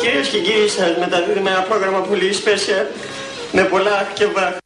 [0.00, 2.86] Κυρίες και κύριοι σας μεταδίδουμε ένα πρόγραμμα πολύ special
[3.52, 4.56] με πολλά αχ και βαχ.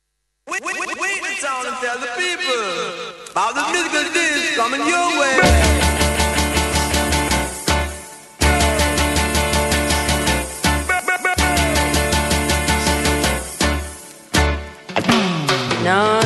[15.85, 16.22] No, no,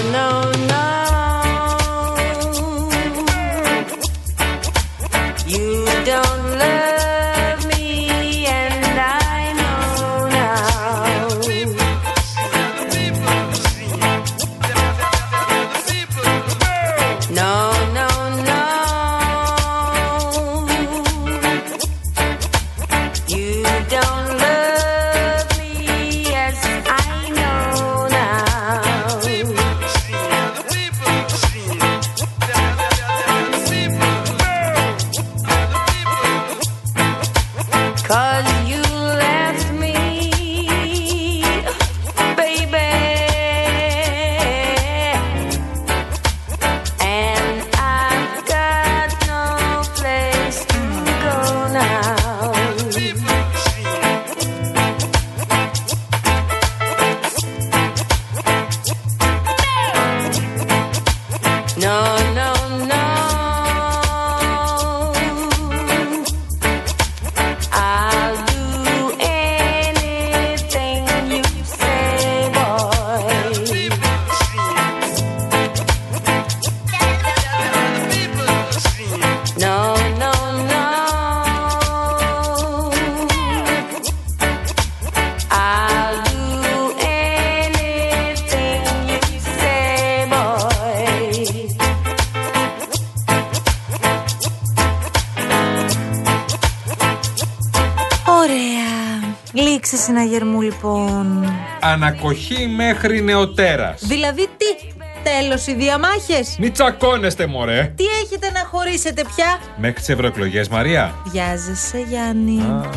[100.07, 101.45] συναγερμού λοιπόν.
[101.81, 104.03] Ανακοχή μέχρι νεοτέρας.
[104.07, 104.87] Δηλαδή τι,
[105.23, 107.93] τέλος οι διαμάχες; Μη τσακώνεστε, μωρέ.
[107.97, 111.15] Τι έχετε να χωρίσετε πια; Μέχρι τις ευρωεκλογές, Μαρία.
[111.25, 112.61] Βιάζεσαι Γιάννη.
[112.61, 112.91] Α,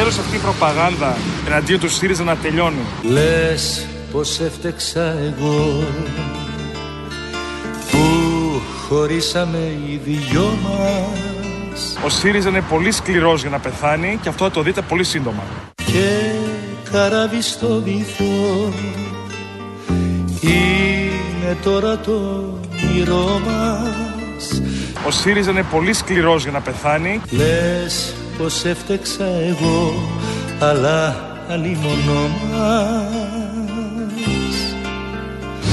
[0.00, 1.16] Επιτέλους αυτή η προπαγάνδα
[1.46, 2.84] εναντίον του ΣΥΡΙΖΑ να τελειώνει.
[3.02, 5.84] Λες πως έφτεξα εγώ
[7.90, 8.00] που
[8.88, 14.50] χωρίσαμε οι δυο μας Ο ΣΥΡΙΖΑ είναι πολύ σκληρός για να πεθάνει και αυτό θα
[14.50, 15.42] το δείτε πολύ σύντομα.
[15.74, 16.30] και
[16.92, 18.72] καράβι στο βυθό
[20.40, 24.62] είναι τώρα το όνειρό μας
[25.06, 30.08] Ο ΣΥΡΙΖΑ είναι πολύ σκληρός για να πεθάνει Λες πως έφτεξα εγώ
[30.60, 31.16] αλλά
[31.48, 33.30] αλλήμωνο μας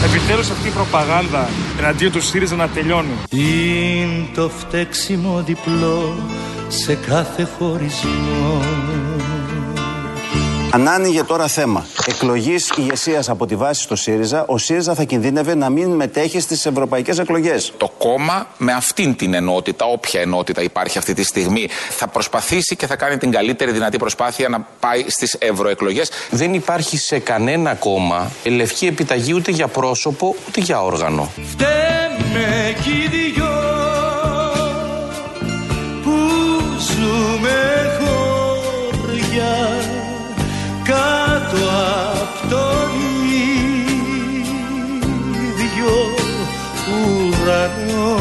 [0.05, 1.47] Επιτέλους αυτή η προπαγάνδα
[1.79, 3.13] εναντίον του ΣΥΡΙΖΑ να τελειώνει.
[3.29, 6.15] Είναι το φταίξιμο διπλό
[6.67, 8.61] σε κάθε χωρισμό
[10.71, 15.55] Αν άνοιγε τώρα θέμα εκλογής ηγεσίας από τη βάση στο ΣΥΡΙΖΑ, ο ΣΥΡΙΖΑ θα κινδύνευε
[15.55, 17.73] να μην μετέχει στις ευρωπαϊκές εκλογές.
[17.77, 22.87] Το κόμμα με αυτήν την ενότητα, όποια ενότητα υπάρχει αυτή τη στιγμή, θα προσπαθήσει και
[22.87, 26.09] θα κάνει την καλύτερη δυνατή προσπάθεια να πάει στις ευρωεκλογές.
[26.29, 31.31] Δεν υπάρχει σε κανένα κόμμα λευκή επιταγή ούτε για πρόσωπο ούτε για όργανο.
[31.45, 33.66] Φταίμε κι οι δυο
[47.47, 48.19] ουρανό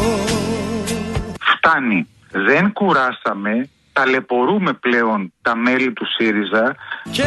[1.39, 2.07] Φτάνει.
[2.31, 3.69] Δεν κουράσαμε.
[3.93, 6.75] Ταλαιπωρούμε πλέον τα μέλη του ΣΥΡΙΖΑ.
[7.11, 7.23] και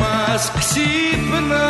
[0.00, 1.68] μας ξύπνα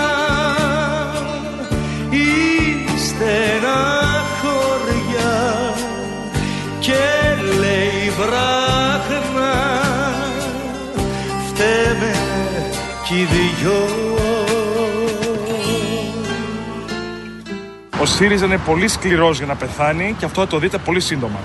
[2.11, 5.75] η στενά χωριά
[6.79, 7.03] και
[7.59, 9.55] λέει βράχνα
[11.47, 12.15] φταίμε
[13.05, 14.26] κι οι δυο
[18.17, 21.41] ΣΥΡΙΖΑ είναι πολύ σκληρός για να πεθάνει και αυτό θα το δείτε πολύ σύντομα.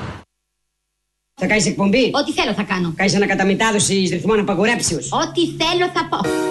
[1.33, 2.93] Θα κάνεις εκπομπή; Ό,τι θέλω θα κάνω.
[2.95, 5.11] Κάνεις ανακαταμετάδοση ρυθμών απαγορέψεως.
[5.11, 6.50] Ό,τι θέλω θα πω.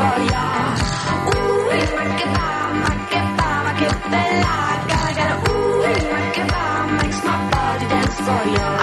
[0.00, 0.80] εντελώς.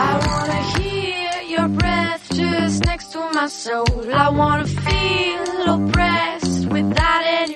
[0.09, 3.99] I wanna hear your breath just next to my soul.
[4.25, 7.55] I wanna feel oppressed without any.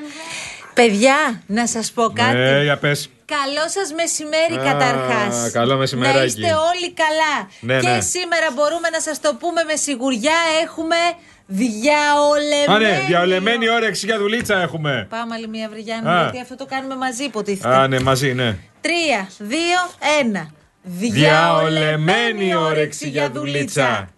[0.74, 2.38] Παιδιά, να σας πω κάτι.
[2.38, 3.10] Ε, για πες.
[3.26, 5.52] Καλό σας μεσημέρι Α, καταρχάς.
[5.52, 6.18] καλό μεσημεράκι.
[6.18, 7.50] Να είστε όλοι καλά.
[7.60, 8.02] Ναι, και ναι.
[8.02, 10.38] σήμερα μπορούμε να σας το πούμε με σιγουριά.
[10.64, 10.96] Έχουμε
[11.52, 12.86] διαολεμένη.
[12.86, 15.08] Α, ναι, διαολεμένη όρεξη για δουλίτσα έχουμε.
[15.10, 16.22] Πάμε άλλη μία βρυγιάννη, Α.
[16.22, 17.76] γιατί αυτό το κάνουμε μαζί, υποτίθεται.
[17.76, 18.58] Α, ναι, μαζί, ναι.
[18.82, 19.80] Τρία, δύο,
[20.20, 20.50] ένα.
[20.84, 24.10] Διαολεμένη όρεξη για δουλίτσα.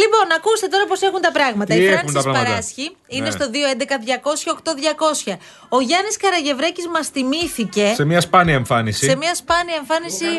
[0.00, 1.74] Λοιπόν, ακούστε τώρα πώς έχουν τα πράγματα.
[1.74, 3.30] Τι Η έχουν Φράνση τα πράγματα; Παράσχη είναι Ναι.
[3.36, 5.38] στο 211-200-8200.
[5.68, 9.04] Ο Γιάννης Καραγευρέκης μας τιμήθηκε Σε μια σπάνια εμφάνιση.
[9.08, 10.30] σε μια σπάνια εμφάνιση.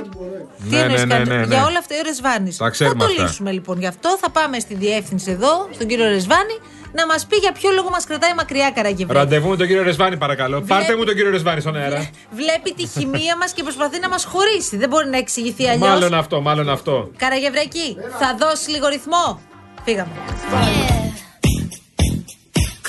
[0.69, 1.46] Τι Ναι, εννοείς ναι, ναι, κάτι- ναι, ναι.
[1.46, 2.57] Για όλα αυτά ο Ρεσβάνης.
[2.57, 3.24] Τα ξέρουμε Θα το αυτά.
[3.24, 4.18] λύσουμε λοιπόν γι' αυτό.
[4.22, 6.57] Θα πάμε στη διεύθυνση εδώ, στον κύριο Ρεσβάνη,
[6.95, 9.13] να μας πει για ποιο λόγο μας κρατάει μακριά Καραγευρέκη.
[9.19, 10.62] Ραντεβού με τον κύριο Ρεσβάνη, παρακαλώ.
[10.62, 12.09] Πάρτε μου τον κύριο Ρεσβάνη στον αέρα.
[12.31, 14.77] Βλέπει τη χημεία μας και προσπαθεί να μας χωρίσει.
[14.77, 15.89] Δεν μπορεί να εξηγηθεί αλλιώς.
[15.89, 17.09] Μάλλον αυτό, μάλλον αυτό.
[17.18, 19.42] Καραγευρέκη, θα δώσει λίγο ρυθμό.
[19.83, 20.12] Φύγαμε.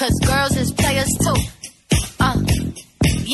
[0.00, 1.38] Cause girls is players too.
[2.26, 2.36] Uh,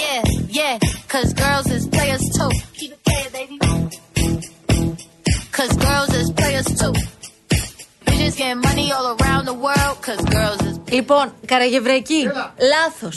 [0.03, 0.23] yeah,
[0.59, 0.75] yeah.
[1.13, 2.51] Cause girls is players too.
[2.79, 3.57] Keep it playing, baby.
[5.57, 6.29] Cause girls is
[10.91, 12.23] Λοιπόν, Καραγευρέκη,
[12.73, 13.09] λάθο.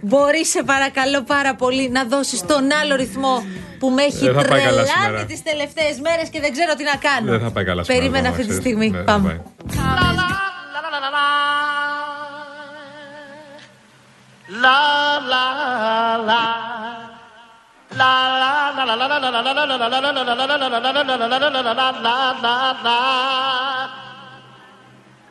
[0.00, 3.44] Μπορεί, σε παρακαλώ πάρα πολύ, να δώσει τον άλλο ρυθμό
[3.78, 5.24] που με έχει Δεν θα πάει καλά τρελάνει σήμερα.
[5.24, 7.30] τι τελευταίε μέρε και δεν ξέρω τι να κάνω.
[7.30, 8.64] Δεν θα πάει καλά σήμερα, Περίμενα ακόμα, αυτή τη ξέρεις.
[8.64, 8.88] στιγμή.
[8.90, 9.28] Ναι, δεν Πάμε.
[9.28, 9.40] πάει.
[14.62, 14.96] La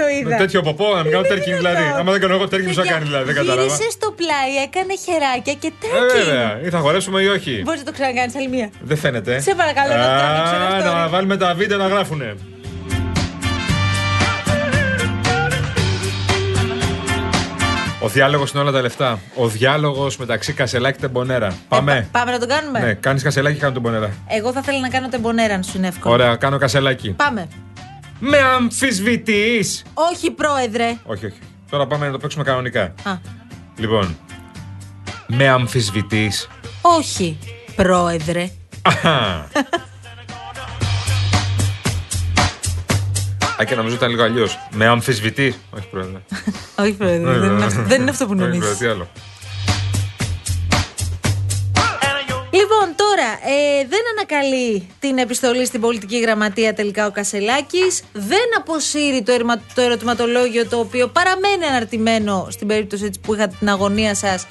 [0.00, 0.28] το είδα.
[0.28, 1.82] Με τέτοιο ποπό, να μην κάνω τέρκιν δηλαδή.
[1.98, 3.24] Άμα δεν κάνω εγώ τέρκιν, ποιο θα κάνει δηλαδή.
[3.24, 3.62] Δεν κατάλαβα.
[3.62, 6.24] Γύρισε στο πλάι, έκανε χεράκια και Ε, τέρκι.
[6.24, 6.60] βέβαια.
[6.66, 7.60] Ή θα χορέψουμε ή όχι.
[7.64, 8.68] Μπορείς να το ξανακάνεις άλλη μία.
[8.80, 9.40] Δεν φαίνεται.
[9.40, 10.84] Σε παρακαλώ, να το ανοίξω ένα Α, story.
[11.02, 12.34] Να βάλουμε τα βίντεο να γράφουνε.
[18.00, 19.18] Ο διάλογος είναι όλα τα λεφτά.
[19.34, 21.54] Ο διάλογος μεταξύ Κασελάκη και Τεμπονέρα.
[21.68, 22.08] Πάμε.
[22.12, 24.10] Πάμε να το κάνουμε; Ναι, κάνεις Κασελάκη, κάνω Τεμπονέρα.
[24.26, 26.14] Εγώ θα ήθελα να κάνω τεμπονέρα, αν σου είναι εύκολο.
[26.14, 27.10] Ωραία, κάνω Κασελάκη.
[27.10, 27.48] Πάμε.
[28.18, 29.82] Με αμφισβητείς.
[29.94, 30.96] Όχι, πρόεδρε.
[31.04, 31.38] Όχι, όχι.
[31.70, 32.82] Τώρα πάμε να το παίξουμε κανονικά.
[33.02, 33.12] Α,
[33.78, 34.16] Λοιπόν.
[35.26, 36.48] Με αμφισβητείς.
[36.82, 37.38] όχι,
[37.76, 38.50] πρόεδρε.
[43.60, 44.58] Α, και νομίζω ήταν λίγο αλλιώς.
[44.72, 45.58] Με αμφισβητείς.
[45.70, 46.18] Όχι, πρόεδρε.
[46.82, 47.30] όχι, πρόεδρε.
[47.30, 47.64] Όχι, δεν, είναι πρόεδρε.
[47.66, 48.60] αυτό, δεν είναι αυτό που Όχι, νομίζεις.
[48.64, 49.08] πρόεδρε, τι άλλο.
[53.26, 58.02] Τώρα ε, δεν ανακαλεί την επιστολή στην πολιτική γραμματεία τελικά ο Κασελάκης.
[58.12, 63.54] Δεν αποσύρει το, ερμα- το ερωτηματολόγιο το οποίο παραμένει αναρτημένο στην περίπτωση έτσι που είχατε
[63.58, 64.46] την αγωνία σας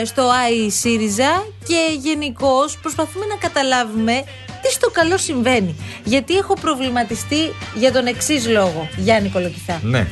[0.00, 1.46] ε, στο ΆΗ ΣΥΡΙΖΑ.
[1.66, 4.24] Και γενικώ προσπαθούμε να καταλάβουμε
[4.62, 5.76] τι στο καλό συμβαίνει.
[6.04, 9.80] Γιατί έχω προβληματιστεί για τον εξής λόγο, Γιάννη Κολοκυθά.
[9.82, 10.06] Ναι.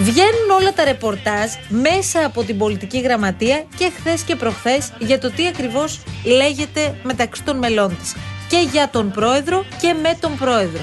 [0.00, 5.30] Βγαίνουν όλα τα ρεπορτάζ μέσα από την πολιτική γραμματεία και χθες και προχθές για το
[5.30, 8.14] τι ακριβώς λέγεται μεταξύ των μελών της.
[8.48, 10.80] Και για τον πρόεδρο και με τον πρόεδρο.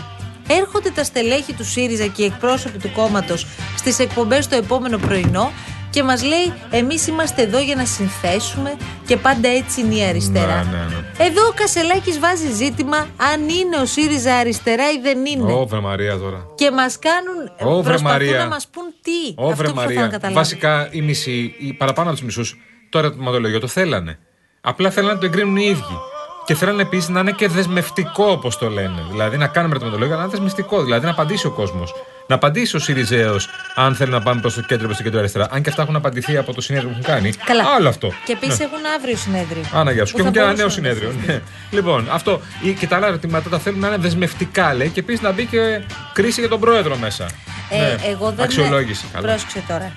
[0.48, 5.52] Έρχονται τα στελέχη του ΣΥΡΙΖΑ και οι εκπρόσωποι του κόμματος στις εκπομπές το επόμενο πρωινό
[5.96, 8.76] και μας λέει: Εμείς είμαστε εδώ για να συνθέσουμε
[9.06, 10.64] και πάντα έτσι είναι η αριστερά.
[10.64, 11.26] Ναι, ναι, ναι.
[11.26, 12.98] Εδώ ο Κασελάκης βάζει ζήτημα
[13.34, 15.52] αν είναι ο ΣΥΡΙΖΑ αριστερά ή δεν είναι.
[15.54, 16.46] Ω, βρε Μαρία τώρα.
[16.56, 17.74] Και μας κάνουν.
[17.74, 18.38] Ω, βρε προσπαθούν Μαρία.
[18.38, 19.34] να μας πούν τι.
[19.36, 20.08] Ω, Αυτό βρε που θα θέλω να Μαρία.
[20.08, 20.40] καταλάβω.
[20.40, 22.58] Βασικά οι μισοί, οι παραπάνω από τους μισούς,
[22.90, 24.20] το ερωτηματολόγιο το θέλανε.
[24.62, 25.98] Απλά θέλανε να το εγκρίνουν οι ίδιοι.
[26.46, 29.04] Και θέλανε επίσης να είναι και δεσμευτικό, όπως το λένε.
[29.12, 30.84] Δηλαδή να κάνουμε ερωτηματολόγιο, αλλά να είναι δεσμευτικό.
[30.84, 31.94] Δηλαδή να απαντήσει ο κόσμος.
[32.28, 35.48] Να απαντήσει ο Σιριζέος, αν θέλει να πάμε προς το κέντρο, προς το κέντρο αριστερά.
[35.52, 37.32] Αν και αυτά έχουν απαντηθεί από το συνέδριο που έχουν κάνει.
[37.46, 37.64] Καλά.
[37.78, 38.12] Άλλο αυτό.
[38.26, 38.66] Και επίσης Ναι.
[38.66, 39.62] έχουν αύριο συνέδριο.
[39.74, 40.12] Άνα, γεια σου.
[40.12, 41.22] Που Και έχουν θα και ένα νέο μπορούσαν να συνέδριο.
[41.28, 41.42] Ναι.
[41.72, 42.42] Λοιπόν, αυτό.
[42.62, 44.90] Ή- Και τα άλλα ερωτήματα τα θέλουν να είναι δεσμευτικά, λέει.
[44.90, 45.82] Και επίσης να μπει και
[46.14, 47.26] κρίση για τον πρόεδρο μέσα.
[47.70, 47.96] Ε, Ναι.
[48.12, 49.06] εγώ δεν Αξιολόγηση.
[49.14, 49.28] Καλά.
[49.28, 49.92] Πρόσεξε τώρα.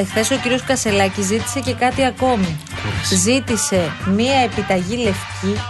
[0.00, 2.58] Εχθές ο κύριος Κασελάκης ζήτησε και κάτι ακόμη.
[3.14, 5.60] Ζήτησε μία επιταγή λευκή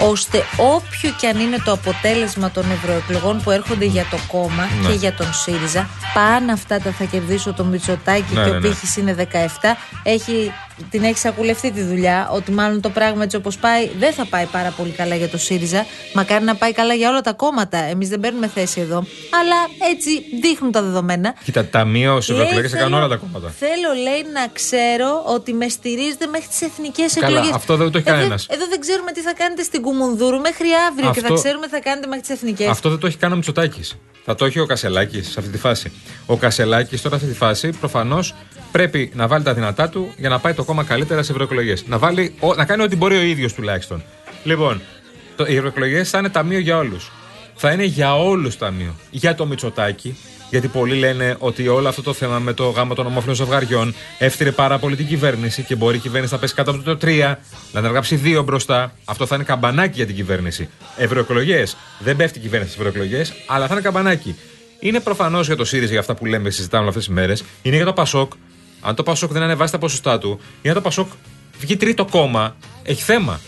[0.00, 4.88] ώστε όποιο και αν είναι το αποτέλεσμα των ευρωεκλογών που έρχονται για το κόμμα Ναι.
[4.88, 8.60] και για τον ΣΥΡΙΖΑ, πάνω αυτά τα θα κερδίσω το Μητσοτάκη Ναι, και ναι, ο
[8.60, 8.68] ναι.
[8.68, 10.52] πύχης είναι 17, έχει,
[10.90, 14.44] την έχει σακουλευτεί τη δουλειά, ότι μάλλον το πράγμα έτσι όπως πάει δεν θα πάει
[14.46, 18.08] πάρα πολύ καλά για το ΣΥΡΙΖΑ, μακάρι να πάει καλά για όλα τα κόμματα, εμείς
[18.08, 18.96] δεν παίρνουμε θέση εδώ,
[19.40, 19.56] αλλά
[19.92, 20.10] έτσι
[20.42, 21.34] δείχνουν τα δεδομένα.
[21.44, 23.54] Κοίτα, ταμείο σε Λέει, ευρωεκλογές θα κάνουν θέλω- όλα τα κόμματα.
[23.58, 27.54] Θέλω, λέει, να ξέρω ότι με στηρίζετε μέχρι τις εθνικές Καλά, εκλογές.
[27.54, 28.46] αυτό δεν το έχει εδώ, κανένας.
[28.50, 31.72] εδώ δεν ξέρουμε τι θα κάνετε στην Κουμουνδούρου μέχρι αύριο και θα Αυτό- ξέρουμε τι
[31.72, 32.68] θα κάνετε μέχρι τις εθνικές.
[32.68, 33.96] Αυτό δεν το έχει κάνει ο Μητσοτάκης.
[34.24, 35.92] Θα το έχει ο Κασελάκης σε αυτή τη φάση.
[36.26, 38.34] Ο Κασελάκης τώρα σε αυτή τη φάση προφανώς
[38.72, 41.84] πρέπει να βάλει τα δυνατά του για να πάει το κόμμα καλύτερα σε ευρωεκλογές.
[41.86, 44.02] Να, βάλει, ο- να κάνει ό,τι μπορεί ο ίδιος τουλάχιστον.
[44.44, 44.80] Λοιπόν,
[45.36, 47.10] το, οι ευρωεκλογές θα είναι ταμείο για όλους.
[47.54, 48.94] Θα είναι για όλους ταμείο.
[49.10, 50.16] Για το Μητσοτάκη,
[50.50, 54.54] γιατί πολλοί λένε ότι όλο αυτό το θέμα με το γάμο των ομόφυλων ζευγαριών έφτιαξε
[54.54, 57.34] πάρα πολύ την κυβέρνηση και μπορεί η κυβέρνηση να πέσει κάτω από το 3,
[57.72, 58.92] να ανεργάψει 2 μπροστά.
[59.04, 60.68] Αυτό θα είναι καμπανάκι για την κυβέρνηση.
[60.96, 61.76] Ευρωεκλογές.
[61.98, 64.36] Δεν πέφτει η κυβέρνηση στις ευρωεκλογές, αλλά θα είναι καμπανάκι.
[64.80, 67.44] Είναι προφανώς για το ΣΥΡΙΖΑ για αυτά που λέμε, συζητάμε όλε αυτές τις μέρες.
[67.62, 68.32] Είναι για το ΠΑΣΟΚ.
[68.80, 71.08] Αν το ΠΑΣΟΚ δεν ανεβάσει τα ποσοστά του, για το ΠΑΣΟΚ
[71.58, 73.40] βγει τρίτο κόμμα, έχει θέμα.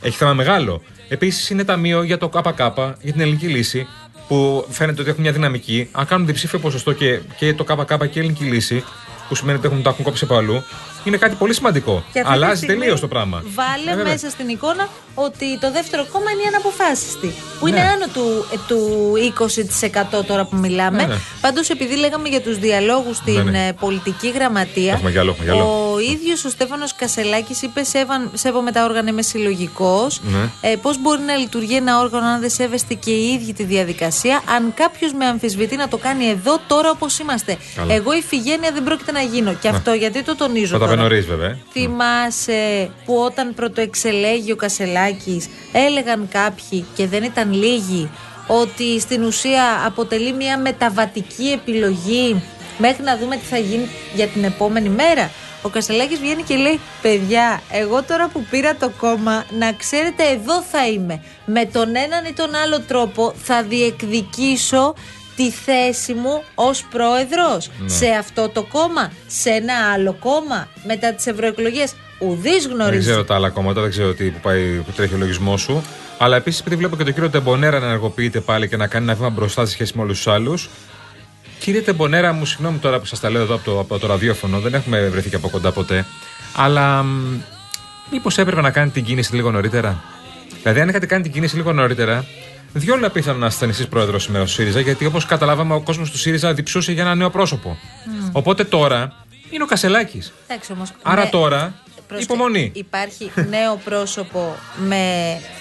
[0.00, 0.82] Έχει θέμα μεγάλο.
[1.08, 2.58] Επίσης είναι ταμείο για το ΚΚ,
[3.00, 3.86] για την ελληνική λύση,
[4.28, 5.88] που φαίνεται ότι έχουν μια δυναμική.
[5.92, 8.84] Αν κάνουν διψήφιο ποσοστό και, και το ΚΚ και η ελληνική λύση,
[9.28, 10.62] που σημαίνει ότι έχουν, τα έχουν κόψει από αλλού,
[11.04, 12.04] είναι κάτι πολύ σημαντικό.
[12.12, 13.42] Και αυτή τη Αλλάζει στιγμή τελείως το πράγμα.
[13.54, 14.12] Βάλε Ε, βέβαια.
[14.12, 17.34] μέσα στην εικόνα ότι το δεύτερο κόμμα είναι η αναποφάσιστη.
[17.60, 17.88] Που είναι Ναι.
[17.88, 20.96] άνω του, ε, του 20% τώρα που μιλάμε.
[21.02, 21.14] Ναι, ναι.
[21.40, 23.66] Πάντως, επειδή λέγαμε για τους διαλόγους στην Ναι, ναι.
[23.66, 24.92] ε, πολιτική γραμματεία.
[24.92, 25.90] Έχουμε γυαλό, έχουμε γυαλό.
[25.94, 30.20] Ο ίδιος ο Στέφανος Κασελάκης είπε: «Σέβαν- Σέβομαι τα όργανα, είμαι συλλογικός.
[30.22, 30.70] Ναι.
[30.70, 34.42] Ε, Πώς μπορεί να λειτουργεί ένα όργανο αν δεν σέβεστε και οι ίδιοι τη διαδικασία,
[34.56, 37.56] αν κάποιος με αμφισβητεί να το κάνει εδώ, τώρα όπως είμαστε.
[37.76, 37.94] Καλά.
[37.94, 39.52] Εγώ ηφηγένεια δεν πρόκειται να γίνω.
[39.54, 39.76] Και Ναι.
[39.76, 40.66] αυτό γιατί το τονίζω.
[40.72, 40.91] Θα τα τώρα.
[40.94, 41.58] Πει νωρί, βέβαια.
[41.72, 48.10] Θυμάσαι που όταν πρωτοεξελέγει ο Κασελάκης έλεγαν κάποιοι και δεν ήταν λίγοι
[48.46, 52.42] ότι στην ουσία αποτελεί μια μεταβατική επιλογή
[52.78, 55.30] μέχρι να δούμε τι θα γίνει για την επόμενη μέρα.
[55.62, 60.62] Ο Κασελάκης βγαίνει και λέει παιδιά εγώ τώρα που πήρα το κόμμα να ξέρετε εδώ
[60.62, 64.94] θα είμαι με τον έναν ή τον άλλο τρόπο θα διεκδικήσω
[65.36, 67.88] τη θέση μου ως πρόεδρος Ναι.
[67.88, 71.94] σε αυτό το κόμμα, σε ένα άλλο κόμμα μετά τις ευρωεκλογές.
[72.18, 73.04] Ουδής Δεν γνωρίζεις.
[73.06, 75.82] ξέρω τα άλλα κόμματα, δεν ξέρω τι που, πάει, που τρέχει ο λογισμός σου.
[76.18, 79.14] Αλλά επίσης, επειδή βλέπω και τον κύριο Τεμπονέρα να ενεργοποιείται πάλι και να κάνει ένα
[79.14, 80.68] βήμα μπροστά σε σχέση με όλους τους άλλους.
[81.58, 84.60] Κύριε Τεμπονέρα, μου συγγνώμη τώρα που σας τα λέω εδώ από το, από το ραδιόφωνο,
[84.60, 86.06] δεν έχουμε βρεθεί και από κοντά ποτέ.
[86.56, 87.04] Αλλά
[88.10, 90.02] μήπως έπρεπε να κάνει την κίνηση λίγο νωρίτερα;
[90.62, 92.24] Δηλαδή, αν είχατε κάνει την κίνηση λίγο νωρίτερα,
[92.72, 96.18] διόλου απίθανο να είστε εσείς πρόεδρος σήμερα στο ΣΥΡΙΖΑ, γιατί όπως καταλάβαμε, ο κόσμος του
[96.18, 97.78] ΣΥΡΙΖΑ διψούσε για ένα νέο πρόσωπο.
[98.06, 98.28] Μμ.
[98.32, 99.12] Οπότε τώρα
[99.50, 100.32] είναι ο Κασελάκης.
[100.46, 101.74] Εντάξει όμως, Άρα ναι, τώρα,
[102.08, 102.70] πρόσεχε, υπομονή.
[102.74, 105.04] Υπάρχει νέο πρόσωπο με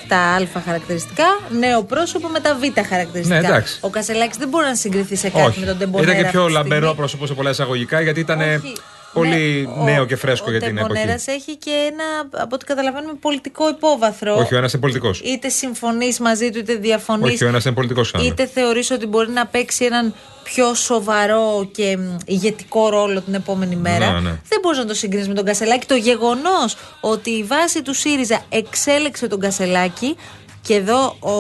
[0.08, 1.26] τα α χαρακτηριστικά,
[1.60, 3.40] νέο πρόσωπο με τα β χαρακτηριστικά.
[3.40, 3.78] Ναι, εντάξει.
[3.82, 6.12] Ο Κασελάκης δεν μπορεί να συγκριθεί σε κάτι με τον Τεμπονέρα.
[6.12, 6.70] Ήταν και πιο αυτή τη στιγμή.
[6.74, 8.40] λαμπερό πρόσωπο σε πολλά εισαγωγικά γιατί ήταν
[9.14, 10.94] πολύ Ναι, νέο ο- και φρέσκο για την Ο εποχή.
[10.94, 12.04] Τεμπονέρας έχει και ένα,
[12.44, 14.36] από ό,τι καταλαβαίνουμε, πολιτικό υπόβαθρο.
[14.38, 15.20] Όχι, ο ένας είναι πολιτικός.
[15.20, 17.34] Είτε συμφωνείς μαζί του, είτε διαφωνείς.
[17.34, 20.14] Όχι, ο ένας είναι πολιτικός Είτε θεωρείς ότι μπορεί να παίξει έναν
[20.44, 24.12] πιο σοβαρό και μ, ηγετικό ρόλο την επόμενη μέρα.
[24.12, 24.30] Ναι, ναι.
[24.48, 25.86] Δεν μπορείς να το συγκρίνεις με τον Κασελάκη.
[25.88, 30.16] Το γεγονός ότι η βάση του ΣΥΡΙΖΑ εξέλεξε τον Κασελάκη
[30.62, 31.36] και εδώ ο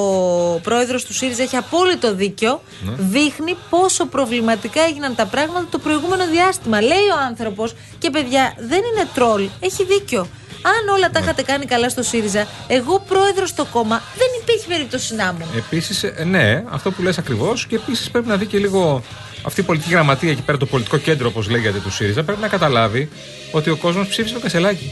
[0.59, 2.61] πρόεδρος του ΣΥΡΙΖΑ έχει απόλυτο δίκιο.
[2.83, 2.93] Ναι.
[2.97, 6.81] Δείχνει πόσο προβληματικά έγιναν τα πράγματα το προηγούμενο διάστημα.
[6.81, 9.49] Λέει ο άνθρωπος και παιδιά, δεν είναι τρόλ.
[9.59, 10.27] Έχει δίκιο.
[10.63, 11.25] Αν όλα τα Ναι.
[11.25, 15.57] είχατε κάνει καλά στο ΣΥΡΙΖΑ, εγώ πρόεδρος στο κόμμα, δεν υπήρχε περίπτωση να ήμουν.
[15.57, 19.03] Επίσης, ναι, αυτό που λες ακριβώς και επίσης πρέπει να δει και λίγο
[19.43, 22.47] αυτή η πολιτική γραμματεία εκεί πέρα, το πολιτικό κέντρο, όπως λέγεται του ΣΥΡΙΖΑ, πρέπει να
[22.47, 23.09] καταλάβει
[23.51, 24.91] ότι ο κόσμος ψήφισε το Κασελάκι.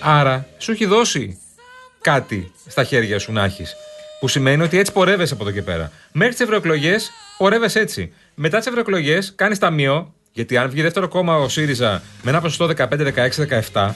[0.00, 1.38] Άρα, σου έχει δώσει
[2.04, 3.76] κάτι στα χέρια σου να έχεις.
[4.20, 5.90] Που σημαίνει ότι έτσι πορεύεσαι από εδώ και πέρα.
[6.12, 8.12] Μέχρι τις ευρωεκλογές πορεύεσαι έτσι.
[8.34, 12.66] Μετά τις ευρωεκλογές κάνεις ταμείο Γιατί αν βγει δεύτερο κόμμα ο ΣΥΡΙΖΑ με ένα ποσοστό
[12.66, 12.86] 15,
[13.72, 13.90] 16, 17,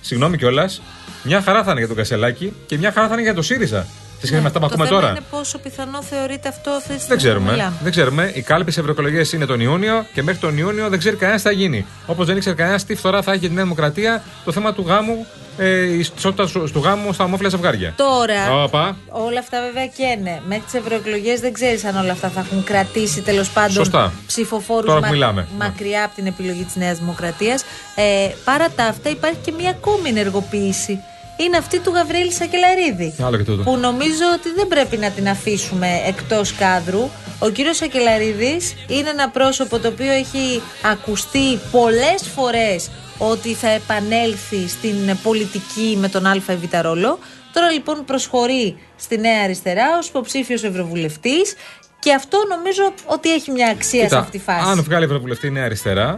[0.00, 0.82] συγγνώμη κιόλας,
[1.22, 3.86] μια χαρά θα είναι για τον Κασελάκη και μια χαρά θα είναι για τον ΣΥΡΙΖΑ.
[4.20, 6.70] Σε σχέση με αυτά που Ναι, το ακούμε θέμα τώρα; είναι πόσο πιθανό θεωρείται αυτό
[6.70, 7.08] αυτή τη στιγμή.
[7.08, 7.50] Δεν ξέρουμε.
[7.50, 7.76] Μιλάμε.
[7.82, 8.30] Δεν ξέρουμε.
[8.34, 11.54] Οι κάλπες ευρωεκλογές είναι τον Ιούνιο και μέχρι τον Ιούνιο δεν ξέρει κανένας τι θα
[11.54, 11.86] γίνει.
[12.06, 14.84] Όπως δεν ήξερε κανένας τι φθορά θα έχει για τη Νέα Δημοκρατία το θέμα του
[14.86, 15.26] γάμου,
[15.58, 17.92] ε, η ισότητα του του γάμου στα ομόφυλα ζευγάρια.
[17.96, 18.96] Τώρα, Όπα.
[19.08, 20.42] όλα αυτά βέβαια καίνε.
[20.46, 24.12] Μέχρι τις ευρωεκλογές δεν ξέρεις αν όλα αυτά θα έχουν κρατήσει τέλος πάντων Σωστά.
[24.26, 25.46] ψηφοφόρους Τώρα που μιλάμε.
[25.58, 27.62] μακριά από την επιλογή της Νέας Δημοκρατίας.
[27.94, 31.00] Ε, παρά τα αυτά, υπάρχει και μια ακόμη ενεργοποίηση.
[31.40, 33.14] Είναι αυτή του Γαβρίλη Σακελαρίδη.
[33.22, 33.62] Άλλο και τούτο.
[33.62, 37.08] Που νομίζω ότι δεν πρέπει να την αφήσουμε εκτός κάδρου.
[37.38, 42.88] Ο κύριος Σακελαρίδης είναι ένα πρόσωπο το οποίο έχει ακουστεί πολλές φορές
[43.18, 47.18] ότι θα επανέλθει στην πολιτική με τον Α ή Β ρόλο.
[47.52, 51.54] Τώρα λοιπόν προσχωρεί στη Νέα Αριστερά ως υποψήφιος ευρωβουλευτής
[51.98, 54.70] και αυτό νομίζω ότι έχει μια αξία σε Κοίτα, αυτή τη φάση.
[54.70, 56.16] Αν βγάλει ευρωβουλευτή η Νέα Αριστερά,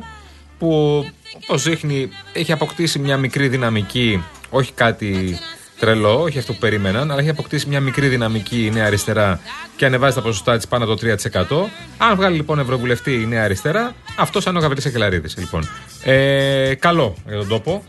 [0.59, 1.05] που
[1.43, 5.39] όπως δείχνει έχει αποκτήσει μια μικρή δυναμική, όχι κάτι
[5.81, 9.41] τρελό, όχι αυτό που περίμεναν, αλλά έχει αποκτήσει μια μικρή δυναμική η Νέα Αριστερά
[9.77, 11.69] και ανεβάζει τα ποσοστά της πάνω από το 3%.
[11.99, 15.29] Αν βγάλει λοιπόν ευρωβουλευτή η Νέα Αριστερά, αυτός θα είναι ο Γαβρίλης Ακελαρίδη.
[15.37, 15.69] Λοιπόν.
[16.03, 17.85] Ε, καλό για τον τόπο.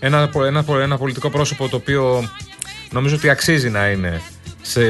[0.00, 2.30] Ένα, ένα, ένα πολιτικό πρόσωπο το οποίο
[2.90, 4.20] νομίζω ότι αξίζει να είναι
[4.62, 4.80] σε,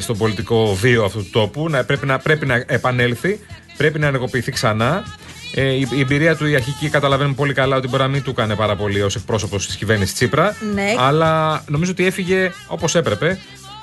[0.00, 1.68] στον πολιτικό βίο αυτού του τόπου.
[1.68, 3.40] Να, πρέπει, να, πρέπει να επανέλθει,
[3.76, 5.04] πρέπει να ενεργοποιηθεί ξανά.
[5.54, 8.30] Ε, η, η εμπειρία του η αρχική καταλαβαίνουμε πολύ καλά ότι μπορεί να μην του
[8.30, 10.56] έκανε πάρα πολύ ως εκπρόσωπος της κυβέρνησης Τσίπρα.
[10.74, 10.94] Ναι.
[10.98, 13.38] Αλλά νομίζω ότι έφυγε όπως έπρεπε.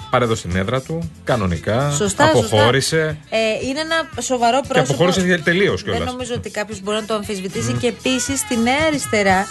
[0.09, 1.91] Παρέδωσε την έδρα του, κανονικά.
[1.91, 3.17] Σωστά, αποχώρησε.
[3.29, 3.38] σωστά.
[3.38, 4.93] Ε, είναι ένα σοβαρό Και πρόσωπο.
[4.93, 6.11] αποχώρησε τελείως Δεν κιόλας.
[6.11, 7.73] νομίζω ότι κάποιος μπορεί να το αμφισβητήσει.
[7.73, 9.47] Και επίσης στη Νέα Αριστερά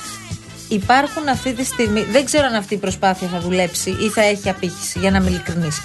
[0.69, 2.03] υπάρχουν αυτή τη στιγμή.
[2.11, 5.29] Δεν ξέρω αν αυτή η προσπάθεια θα δουλέψει ή θα έχει απήχηση, για να είμαι
[5.31, 5.81] ειλικρινής.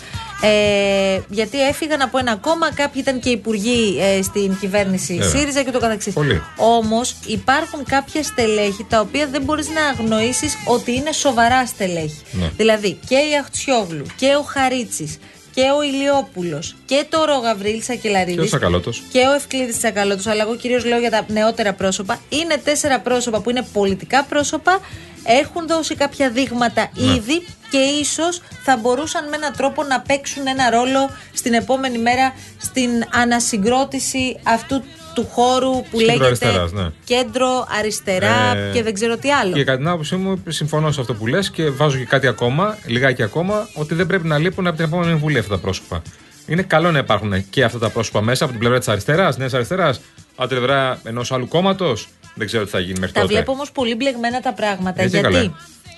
[0.45, 5.29] Ε, γιατί έφυγαν από ένα κόμμα, κάποιοι ήταν και υπουργοί ε, στην κυβέρνηση Βέβαια.
[5.39, 6.13] ΣΥΡΙΖΑ και το καθεξής.
[6.13, 6.41] Πολύ.
[6.57, 12.21] Όμως υπάρχουν κάποια στελέχη τα οποία δεν μπορείς να αγνοήσεις ότι είναι σοβαρά στελέχη.
[12.31, 12.51] Ναι.
[12.57, 15.17] Δηλαδή και η Αχτσιόγλου και ο Χαρίτσι
[15.53, 19.03] και ο Ηλιόπουλος και τώρα ο Γαβρίλη Και ο Ακελαρίδη Σακαλώτος.
[19.12, 22.19] και ο Ευκλήδης Τσακαλώτο, αλλά εγώ κυρίως λέω για τα νεότερα πρόσωπα.
[22.29, 24.79] Είναι τέσσερα πρόσωπα που είναι πολιτικά πρόσωπα,
[25.23, 27.13] έχουν δώσει κάποια δείγματα Ναι.
[27.13, 32.33] ήδη και ίσως θα μπορούσαν με έναν τρόπο να παίξουν ένα ρόλο στην επόμενη μέρα
[32.57, 34.83] στην ανασυγκρότηση αυτού
[35.13, 36.89] του χώρου που Κέντρο λέγεται αριστεράς, ναι.
[37.03, 39.53] κέντρο αριστερά Ε, και δεν ξέρω τι άλλο.
[39.53, 42.77] Και κατά την άποψή μου, συμφωνώ σε αυτό που λες και βάζω και κάτι ακόμα,
[42.86, 46.01] λιγάκι ακόμα, ότι δεν πρέπει να λείπουν από την επόμενη Βουλή αυτά τα πρόσωπα.
[46.47, 49.53] Είναι καλό να υπάρχουν και αυτά τα πρόσωπα μέσα από την πλευρά της αριστεράς, Νέας
[49.53, 49.99] Αριστεράς,
[50.36, 52.07] από την πλευρά ενός άλλου κόμματος.
[52.36, 53.34] Δεν ξέρω τι θα γίνει μέχρι Τα τότε.
[53.34, 55.02] βλέπω όμως πολύ μπλεγμένα τα πράγματα.
[55.02, 55.50] Έτσι, γιατί καλέ.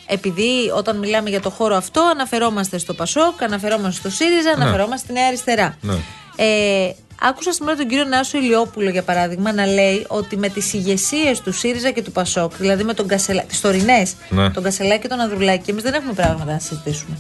[0.08, 4.64] επειδή όταν μιλάμε για το χώρο αυτό, αναφερόμαστε στο Πασόκ, αναφερόμαστε στο ΣΥΡΙΖΑ, Ναι.
[4.64, 5.78] αναφερόμαστε στη Νέα Αριστερά.
[5.82, 5.94] Ναι.
[6.36, 11.42] Ε, άκουσα σήμερα τον κύριο Νάσο Ηλιόπουλο, για παράδειγμα, να λέει ότι με τις ηγεσίες
[11.42, 14.50] του ΣΥΡΙΖΑ και του Πασόκ, δηλαδή με τον Κασελά, τις τωρινές, Ναι.
[14.50, 17.18] τον Κασελάκη και τον Ανδρουλάκη, εμείς δεν έχουμε πράγματα να συζητήσουμε.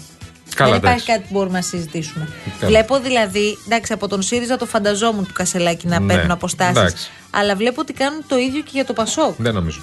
[0.55, 1.05] Καλά, δεν υπάρχει εντάξει.
[1.05, 2.29] κάτι που μπορούμε να συζητήσουμε.
[2.59, 2.71] Καλά.
[2.71, 6.77] Βλέπω δηλαδή, εντάξει, από τον ΣΥΡΙΖΑ το φανταζόμουν του Κασελάκη να Ναι, παίρνουν αποστάσεις.
[6.77, 7.09] εντάξει.
[7.31, 9.33] Αλλά βλέπω ότι κάνουν το ίδιο και για το Πασόκ.
[9.37, 9.81] Δεν νομίζω.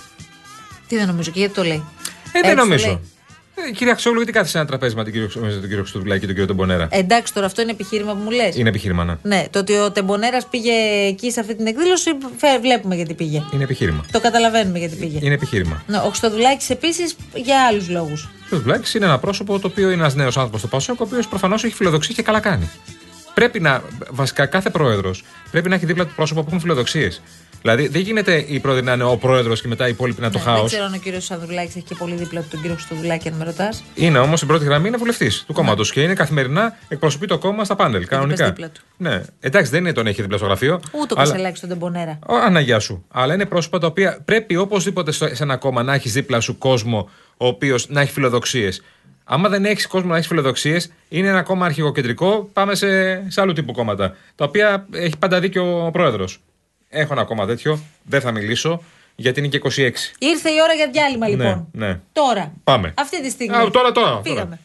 [0.89, 1.85] Τι δεν νομίζω και γιατί το λέει.
[2.27, 3.01] Ε, δεν Έτσι το νομίζω.
[3.57, 3.69] Λέει.
[3.69, 6.27] Ε, κυρία Αξιόγλου, γιατί κάθεσε ένα τραπέζι με τον κύριο, με τον κύριο Χρυστοδουλάκη και
[6.27, 8.57] τον κύριο Τεμπονέρα; Ε, εντάξει, τώρα αυτό είναι επιχείρημα που μου λες.
[8.57, 9.15] Είναι επιχείρημα, ναι.
[9.23, 10.73] Ναι, το ότι ο Τεμπονέρας πήγε
[11.09, 13.43] εκεί σε αυτή την εκδήλωση, φε- βλέπουμε γιατί πήγε.
[13.53, 14.05] Είναι επιχείρημα.
[14.13, 15.19] Το καταλαβαίνουμε γιατί πήγε.
[15.23, 15.83] Είναι επιχείρημα.
[15.87, 18.23] Ναι, ο Χρυστοδουλάκη επίσης για άλλους λόγους.
[18.25, 21.29] Ο Χρυστοδουλάκη είναι ένα πρόσωπο το οποίο είναι ένας νέος άνθρωπος στο Πασόκ, ο οποίος
[21.29, 22.71] προφανώς έχει φιλοδοξίες και καλά κάνει.
[23.35, 27.23] Πρέπει να, βασικά κάθε πρόεδρος πρέπει να έχει δίπλα του πρόσωπο που έχουν φιλοδοξίες.
[27.63, 30.35] Δηλαδή δεν γίνεται η πρόεδροι να είναι ο πρόεδρος και μετά οι υπόλοιποι να είναι
[30.35, 30.61] το Ναι, χάος.
[30.61, 33.35] δεν ξέρω αν ο κύριος Ανδρουλάκης έχει και πολύ δίπλα του τον κύριο Χρυστοδουλάκη, αν
[33.35, 33.85] με ρωτάς.
[33.95, 37.65] Είναι όμως στην πρώτη γραμμή είναι βουλευτής του κόμματος και είναι καθημερινά εκπροσωπεί το κόμμα
[37.65, 38.07] στα πάνελ.
[38.07, 38.47] Κανονικά.
[38.47, 38.81] δίπλα του.
[38.97, 39.23] Ναι.
[39.41, 40.81] Εντάξει, δεν είναι τον έχει δίπλα στο γραφείο.
[40.93, 42.19] Ούτε ο αλλά- Κασελάκη στον Τεμπονέρα.
[42.27, 43.05] Ο, Αναγιά σου.
[43.11, 46.59] Αλλά είναι πρόσωπα τα οποία πρέπει οπωσδήποτε στο- σε ένα κόμμα να έχεις δίπλα σου
[46.59, 48.83] κόσμο ο οποίος να έχει φιλοδοξίες.
[49.25, 52.49] Άμα δεν έχεις κόσμο να έχεις φιλοδοξίες, είναι ένα κόμμα αρχηγοκεντρικό.
[52.53, 52.87] Πάμε σε,
[53.31, 54.17] σε άλλου τύπου κόμματα.
[54.35, 56.41] Τα οποία έχει πάντα δίκιο ο πρόεδρος.
[56.95, 57.79] Έχω ένα κόμμα τέτοιο.
[58.03, 58.83] Δεν θα μιλήσω
[59.17, 59.71] γιατί είναι και 26.
[60.19, 61.69] Ήρθε η ώρα για διάλειμμα λοιπόν.
[61.73, 62.01] Ναι, ναι.
[62.13, 62.53] Τώρα.
[62.65, 62.95] Πάμε.
[62.97, 63.57] Αυτή τη στιγμή.
[63.57, 64.41] Α, τώρα, τώρα, Πήγαμε.
[64.45, 64.59] τώρα.